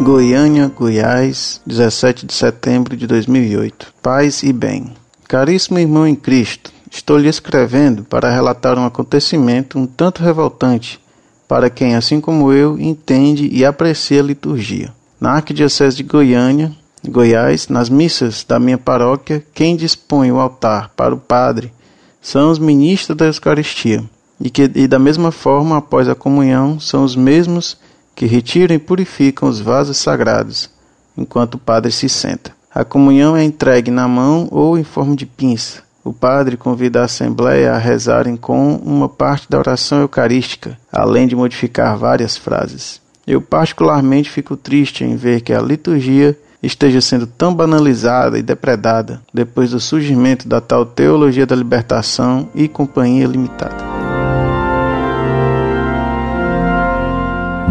Goiânia, 0.00 0.70
Goiás, 0.74 1.60
17 1.64 2.26
de 2.26 2.34
setembro 2.34 2.96
de 2.96 3.06
2008. 3.06 3.94
Paz 4.02 4.42
e 4.42 4.52
bem. 4.52 4.92
Caríssimo 5.28 5.78
irmão 5.78 6.06
em 6.06 6.14
Cristo, 6.14 6.72
estou 6.90 7.16
lhe 7.16 7.28
escrevendo 7.28 8.04
para 8.04 8.30
relatar 8.30 8.78
um 8.78 8.84
acontecimento 8.84 9.78
um 9.78 9.86
tanto 9.86 10.22
revoltante 10.22 11.00
para 11.46 11.70
quem, 11.70 11.94
assim 11.94 12.20
como 12.20 12.52
eu, 12.52 12.78
entende 12.78 13.48
e 13.52 13.64
aprecia 13.64 14.20
a 14.20 14.24
liturgia. 14.24 14.92
Na 15.20 15.32
Arquidiocese 15.32 15.96
de 15.96 16.02
Goiânia, 16.02 16.72
Goiás, 17.06 17.68
nas 17.68 17.88
missas 17.88 18.44
da 18.44 18.58
minha 18.58 18.78
paróquia, 18.78 19.44
quem 19.54 19.76
dispõe 19.76 20.32
o 20.32 20.40
altar 20.40 20.90
para 20.96 21.14
o 21.14 21.18
padre 21.18 21.72
são 22.20 22.50
os 22.50 22.58
ministros 22.58 23.16
da 23.16 23.26
Eucaristia, 23.26 24.02
e 24.40 24.50
que 24.50 24.70
e 24.74 24.88
da 24.88 24.98
mesma 24.98 25.30
forma, 25.30 25.76
após 25.76 26.08
a 26.08 26.14
comunhão, 26.14 26.80
são 26.80 27.04
os 27.04 27.14
mesmos 27.14 27.76
que 28.14 28.26
retiram 28.26 28.74
e 28.74 28.78
purificam 28.78 29.48
os 29.48 29.60
vasos 29.60 29.96
sagrados, 29.98 30.70
enquanto 31.16 31.54
o 31.54 31.58
padre 31.58 31.90
se 31.90 32.08
senta. 32.08 32.52
A 32.74 32.84
comunhão 32.84 33.36
é 33.36 33.44
entregue 33.44 33.90
na 33.90 34.08
mão 34.08 34.48
ou 34.50 34.78
em 34.78 34.84
forma 34.84 35.14
de 35.14 35.26
pinça. 35.26 35.82
O 36.02 36.12
padre 36.12 36.56
convida 36.56 37.00
a 37.00 37.04
assembleia 37.04 37.72
a 37.72 37.78
rezarem 37.78 38.36
com 38.36 38.76
uma 38.76 39.08
parte 39.08 39.48
da 39.48 39.58
oração 39.58 40.00
eucarística, 40.00 40.78
além 40.92 41.26
de 41.26 41.34
modificar 41.34 41.96
várias 41.96 42.36
frases. 42.36 43.00
Eu 43.26 43.40
particularmente 43.40 44.30
fico 44.30 44.56
triste 44.56 45.02
em 45.02 45.16
ver 45.16 45.40
que 45.40 45.52
a 45.52 45.62
liturgia 45.62 46.38
esteja 46.62 47.00
sendo 47.00 47.26
tão 47.26 47.54
banalizada 47.54 48.38
e 48.38 48.42
depredada 48.42 49.22
depois 49.32 49.70
do 49.70 49.80
surgimento 49.80 50.48
da 50.48 50.60
tal 50.60 50.84
teologia 50.84 51.46
da 51.46 51.56
libertação 51.56 52.48
e 52.54 52.68
companhia 52.68 53.26
limitada. 53.26 53.83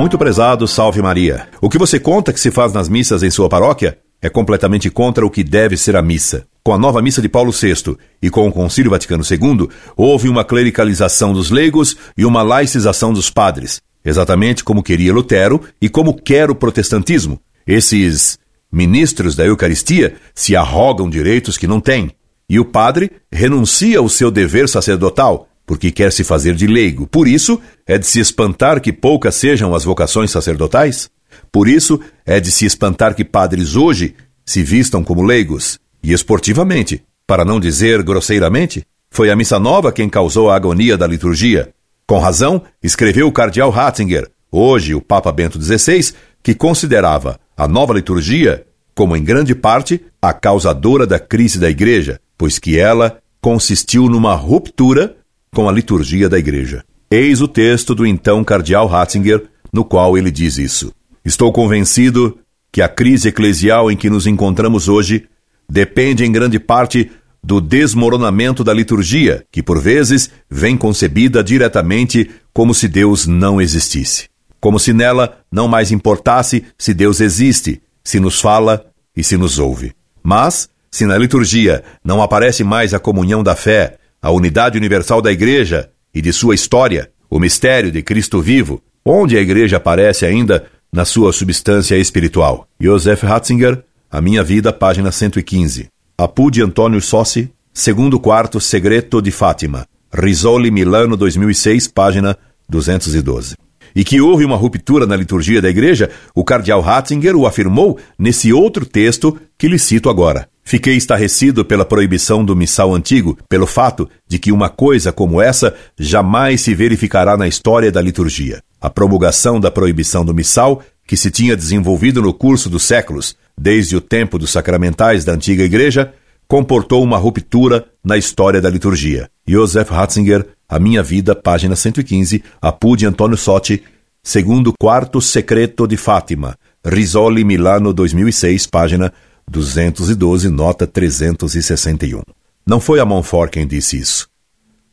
Muito 0.00 0.16
prezado, 0.16 0.66
salve 0.66 1.02
Maria. 1.02 1.46
O 1.60 1.68
que 1.68 1.76
você 1.76 2.00
conta 2.00 2.32
que 2.32 2.40
se 2.40 2.50
faz 2.50 2.72
nas 2.72 2.88
missas 2.88 3.22
em 3.22 3.30
sua 3.30 3.50
paróquia 3.50 3.98
é 4.22 4.30
completamente 4.30 4.88
contra 4.88 5.26
o 5.26 5.30
que 5.30 5.44
deve 5.44 5.76
ser 5.76 5.94
a 5.94 6.00
missa. 6.00 6.46
Com 6.64 6.72
a 6.72 6.78
nova 6.78 7.02
missa 7.02 7.20
de 7.20 7.28
Paulo 7.28 7.52
VI 7.52 7.98
e 8.22 8.30
com 8.30 8.48
o 8.48 8.52
Concílio 8.52 8.90
Vaticano 8.90 9.22
II, 9.22 9.68
houve 9.94 10.30
uma 10.30 10.42
clericalização 10.42 11.34
dos 11.34 11.50
leigos 11.50 11.98
e 12.16 12.24
uma 12.24 12.42
laicização 12.42 13.12
dos 13.12 13.28
padres, 13.28 13.82
exatamente 14.02 14.64
como 14.64 14.82
queria 14.82 15.12
Lutero 15.12 15.60
e 15.78 15.86
como 15.90 16.14
quer 16.14 16.50
o 16.50 16.54
protestantismo. 16.54 17.38
Esses 17.66 18.38
ministros 18.72 19.36
da 19.36 19.44
Eucaristia 19.44 20.14
se 20.34 20.56
arrogam 20.56 21.10
direitos 21.10 21.58
que 21.58 21.66
não 21.66 21.78
têm, 21.78 22.10
e 22.48 22.58
o 22.58 22.64
padre 22.64 23.12
renuncia 23.30 23.98
ao 23.98 24.08
seu 24.08 24.30
dever 24.30 24.66
sacerdotal 24.66 25.49
porque 25.66 25.90
quer 25.90 26.12
se 26.12 26.24
fazer 26.24 26.54
de 26.54 26.66
leigo. 26.66 27.06
Por 27.06 27.28
isso, 27.28 27.60
é 27.86 27.96
de 27.98 28.06
se 28.06 28.20
espantar 28.20 28.80
que 28.80 28.92
poucas 28.92 29.34
sejam 29.34 29.74
as 29.74 29.84
vocações 29.84 30.30
sacerdotais. 30.30 31.10
Por 31.52 31.68
isso, 31.68 32.00
é 32.26 32.40
de 32.40 32.50
se 32.50 32.64
espantar 32.66 33.14
que 33.14 33.24
padres 33.24 33.76
hoje 33.76 34.14
se 34.44 34.62
vistam 34.62 35.04
como 35.04 35.22
leigos. 35.22 35.78
E 36.02 36.12
esportivamente, 36.12 37.02
para 37.26 37.44
não 37.44 37.60
dizer 37.60 38.02
grosseiramente, 38.02 38.84
foi 39.10 39.30
a 39.30 39.36
missa 39.36 39.58
nova 39.58 39.92
quem 39.92 40.08
causou 40.08 40.50
a 40.50 40.56
agonia 40.56 40.96
da 40.96 41.06
liturgia. 41.06 41.70
Com 42.06 42.18
razão, 42.18 42.62
escreveu 42.82 43.28
o 43.28 43.32
cardeal 43.32 43.70
Ratzinger, 43.70 44.28
hoje 44.50 44.94
o 44.94 45.00
Papa 45.00 45.30
Bento 45.30 45.62
XVI, 45.62 46.12
que 46.42 46.54
considerava 46.54 47.38
a 47.56 47.68
nova 47.68 47.94
liturgia 47.94 48.64
como, 48.94 49.16
em 49.16 49.22
grande 49.22 49.54
parte, 49.54 50.00
a 50.20 50.32
causadora 50.32 51.06
da 51.06 51.18
crise 51.18 51.58
da 51.58 51.70
Igreja, 51.70 52.20
pois 52.36 52.58
que 52.58 52.78
ela 52.78 53.18
consistiu 53.40 54.08
numa 54.08 54.34
ruptura 54.34 55.16
com 55.52 55.68
a 55.68 55.72
liturgia 55.72 56.28
da 56.28 56.38
Igreja. 56.38 56.84
Eis 57.10 57.40
o 57.40 57.48
texto 57.48 57.94
do 57.94 58.06
então 58.06 58.44
cardeal 58.44 58.86
Ratzinger, 58.86 59.44
no 59.72 59.84
qual 59.84 60.16
ele 60.16 60.30
diz 60.30 60.58
isso. 60.58 60.92
Estou 61.24 61.52
convencido 61.52 62.38
que 62.72 62.80
a 62.80 62.88
crise 62.88 63.28
eclesial 63.28 63.90
em 63.90 63.96
que 63.96 64.08
nos 64.08 64.26
encontramos 64.26 64.88
hoje 64.88 65.26
depende 65.68 66.24
em 66.24 66.30
grande 66.30 66.58
parte 66.58 67.10
do 67.42 67.60
desmoronamento 67.60 68.62
da 68.62 68.72
liturgia, 68.72 69.44
que 69.50 69.62
por 69.62 69.80
vezes 69.80 70.30
vem 70.48 70.76
concebida 70.76 71.42
diretamente 71.42 72.30
como 72.52 72.74
se 72.74 72.86
Deus 72.86 73.26
não 73.26 73.60
existisse. 73.60 74.28
Como 74.60 74.78
se 74.78 74.92
nela 74.92 75.40
não 75.50 75.66
mais 75.66 75.90
importasse 75.90 76.64
se 76.76 76.92
Deus 76.92 77.20
existe, 77.20 77.80
se 78.04 78.20
nos 78.20 78.40
fala 78.40 78.84
e 79.16 79.24
se 79.24 79.36
nos 79.36 79.58
ouve. 79.58 79.92
Mas, 80.22 80.68
se 80.90 81.06
na 81.06 81.16
liturgia 81.16 81.82
não 82.04 82.20
aparece 82.20 82.62
mais 82.62 82.92
a 82.92 82.98
comunhão 82.98 83.42
da 83.42 83.56
fé, 83.56 83.96
a 84.22 84.30
unidade 84.30 84.76
universal 84.76 85.22
da 85.22 85.32
Igreja 85.32 85.90
e 86.14 86.20
de 86.20 86.32
sua 86.32 86.54
história, 86.54 87.10
o 87.28 87.38
mistério 87.38 87.90
de 87.90 88.02
Cristo 88.02 88.40
vivo, 88.40 88.82
onde 89.04 89.36
a 89.36 89.40
Igreja 89.40 89.78
aparece 89.78 90.26
ainda 90.26 90.66
na 90.92 91.04
sua 91.04 91.32
substância 91.32 91.96
espiritual. 91.96 92.68
Joseph 92.80 93.22
Ratzinger, 93.22 93.82
A 94.10 94.20
Minha 94.20 94.42
Vida, 94.42 94.72
página 94.72 95.10
115. 95.10 95.88
Apu 96.18 96.50
de 96.50 96.62
Antônio 96.62 97.00
Sossi, 97.00 97.50
Segundo 97.72 98.18
Quarto 98.18 98.60
Segreto 98.60 99.22
de 99.22 99.30
Fátima. 99.30 99.86
Risoli, 100.12 100.70
Milano, 100.70 101.16
2006, 101.16 101.88
página 101.88 102.36
212. 102.68 103.54
E 103.94 104.04
que 104.04 104.20
houve 104.20 104.44
uma 104.44 104.56
ruptura 104.56 105.06
na 105.06 105.16
liturgia 105.16 105.60
da 105.60 105.68
Igreja, 105.68 106.10
o 106.34 106.44
cardeal 106.44 106.80
Ratzinger 106.80 107.36
o 107.36 107.46
afirmou 107.46 107.98
nesse 108.18 108.52
outro 108.52 108.86
texto 108.86 109.36
que 109.58 109.68
lhe 109.68 109.78
cito 109.78 110.08
agora. 110.08 110.48
Fiquei 110.62 110.96
estarrecido 110.96 111.64
pela 111.64 111.84
proibição 111.84 112.44
do 112.44 112.54
missal 112.54 112.94
antigo, 112.94 113.36
pelo 113.48 113.66
fato 113.66 114.08
de 114.28 114.38
que 114.38 114.52
uma 114.52 114.68
coisa 114.68 115.10
como 115.10 115.42
essa 115.42 115.74
jamais 115.98 116.60
se 116.60 116.74
verificará 116.74 117.36
na 117.36 117.48
história 117.48 117.90
da 117.90 118.00
liturgia. 118.00 118.62
A 118.80 118.88
promulgação 118.88 119.58
da 119.58 119.70
proibição 119.70 120.24
do 120.24 120.32
missal, 120.32 120.82
que 121.06 121.16
se 121.16 121.30
tinha 121.30 121.56
desenvolvido 121.56 122.22
no 122.22 122.32
curso 122.32 122.70
dos 122.70 122.84
séculos, 122.84 123.34
desde 123.58 123.96
o 123.96 124.00
tempo 124.00 124.38
dos 124.38 124.50
sacramentais 124.50 125.24
da 125.24 125.32
antiga 125.32 125.64
igreja, 125.64 126.12
comportou 126.46 127.02
uma 127.02 127.18
ruptura 127.18 127.84
na 128.04 128.16
história 128.16 128.60
da 128.60 128.70
liturgia. 128.70 129.28
Joseph 129.46 129.90
Ratzinger, 129.90 130.46
A 130.70 130.78
Minha 130.78 131.02
Vida, 131.02 131.34
página 131.34 131.74
115, 131.74 132.44
Apu 132.62 132.96
de 132.96 133.04
Antônio 133.04 133.36
Sotti, 133.36 133.82
segundo 134.22 134.72
quarto 134.78 135.20
secreto 135.20 135.84
de 135.84 135.96
Fátima, 135.96 136.56
Risoli, 136.86 137.42
Milano, 137.42 137.92
2006, 137.92 138.68
página 138.68 139.12
212, 139.50 140.48
nota 140.48 140.86
361. 140.86 142.22
Não 142.64 142.78
foi 142.78 143.00
a 143.00 143.04
Montfort 143.04 143.50
quem 143.50 143.66
disse 143.66 143.98
isso. 143.98 144.28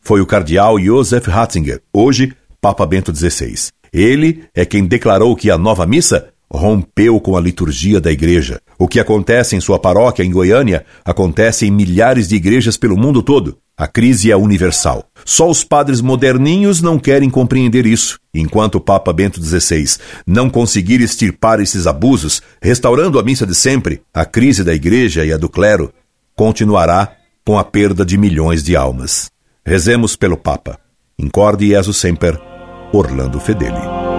Foi 0.02 0.20
o 0.20 0.26
cardeal 0.26 0.80
Joseph 0.80 1.28
Ratzinger, 1.28 1.80
hoje 1.94 2.34
Papa 2.59 2.84
Bento 2.88 3.16
XVI. 3.16 3.70
Ele 3.94 4.46
é 4.56 4.66
quem 4.66 4.84
declarou 4.84 5.36
que 5.36 5.52
a 5.52 5.59
nova 5.59 5.86
missa 5.86 6.30
rompeu 6.52 7.19
com 7.19 7.35
a 7.35 7.41
liturgia 7.41 8.00
da 8.00 8.12
igreja. 8.12 8.62
O 8.78 8.88
que 8.88 9.00
acontece 9.00 9.56
em 9.56 9.62
sua 9.62 9.80
paróquia 9.80 10.24
em 10.24 10.31
Goiânia 10.31 10.85
acontece 11.03 11.66
em 11.66 11.72
milhares 11.72 12.28
de 12.28 12.35
igrejas 12.35 12.78
pelo 12.78 12.97
mundo 12.97 13.22
todo. 13.22 13.58
A 13.78 13.88
crise 13.88 14.31
é 14.31 14.35
universal. 14.35 15.06
Só 15.24 15.47
os 15.47 15.63
padres 15.63 16.02
moderninhos 16.02 16.81
não 16.81 16.97
querem 16.97 17.30
compreender 17.30 17.85
isso. 17.85 18.19
Enquanto 18.34 18.75
o 18.75 18.81
Papa 18.81 19.13
Bento 19.13 19.44
XVI 19.44 19.97
não 20.25 20.50
conseguir 20.50 21.00
extirpar 21.00 21.59
esses 21.59 21.85
abusos, 21.85 22.41
restaurando 22.62 23.19
a 23.19 23.24
missa 23.24 23.46
de 23.46 23.53
sempre, 23.53 24.02
a 24.14 24.25
crise 24.25 24.64
da 24.64 24.74
igreja 24.74 25.24
e 25.24 25.31
a 25.31 25.38
do 25.38 25.47
clero 25.47 25.94
continuará 26.35 27.14
com 27.46 27.58
a 27.58 27.64
perda 27.64 28.03
de 28.03 28.18
milhões 28.18 28.64
de 28.64 28.75
almas. 28.75 29.29
Rezemos 29.66 30.16
pelo 30.16 30.38
Papa. 30.38 30.79
Incorde 31.19 31.68
Jesus 31.68 31.97
Semper, 31.97 32.40
Orlando 32.91 33.40
Fedeli. 33.40 34.16